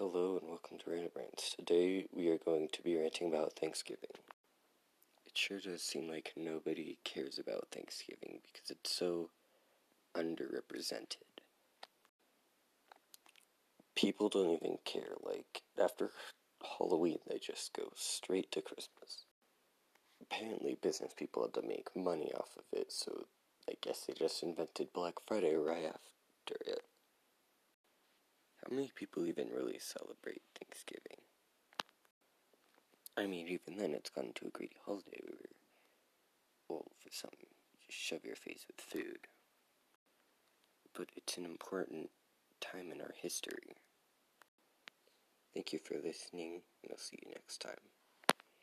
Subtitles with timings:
[0.00, 1.54] Hello and welcome to Random Rants.
[1.58, 4.16] Today we are going to be ranting about Thanksgiving.
[5.26, 9.28] It sure does seem like nobody cares about Thanksgiving because it's so
[10.16, 11.42] underrepresented.
[13.94, 15.16] People don't even care.
[15.22, 16.12] Like, after
[16.78, 19.26] Halloween, they just go straight to Christmas.
[20.22, 23.26] Apparently, business people had to make money off of it, so
[23.68, 26.84] I guess they just invented Black Friday right after it.
[28.70, 31.18] How many people even really celebrate Thanksgiving?
[33.16, 35.50] I mean, even then, it's gotten to a greedy holiday where,
[36.68, 37.48] well, for some, you
[37.84, 39.26] just shove your face with food.
[40.94, 42.10] But it's an important
[42.60, 43.74] time in our history.
[45.52, 47.74] Thank you for listening, and I'll see you next time.